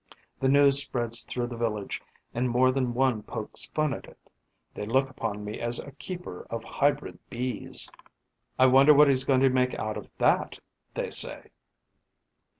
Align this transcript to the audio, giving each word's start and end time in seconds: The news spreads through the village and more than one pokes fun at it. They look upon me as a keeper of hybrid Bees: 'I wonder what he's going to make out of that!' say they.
The 0.39 0.49
news 0.49 0.81
spreads 0.81 1.21
through 1.25 1.45
the 1.45 1.55
village 1.57 2.01
and 2.33 2.49
more 2.49 2.71
than 2.71 2.95
one 2.95 3.21
pokes 3.21 3.67
fun 3.67 3.93
at 3.93 4.07
it. 4.07 4.17
They 4.73 4.87
look 4.87 5.11
upon 5.11 5.45
me 5.45 5.59
as 5.59 5.77
a 5.77 5.91
keeper 5.91 6.47
of 6.49 6.63
hybrid 6.63 7.19
Bees: 7.29 7.87
'I 8.57 8.65
wonder 8.65 8.95
what 8.95 9.11
he's 9.11 9.25
going 9.25 9.41
to 9.41 9.49
make 9.51 9.75
out 9.75 9.97
of 9.97 10.09
that!' 10.17 10.57
say 10.95 11.41
they. 11.43 11.49